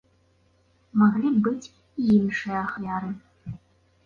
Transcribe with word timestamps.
Маглі 1.01 1.29
б 1.35 1.43
быць 1.49 1.69
і 1.69 2.07
іншыя 2.17 2.57
ахвяры. 2.65 3.13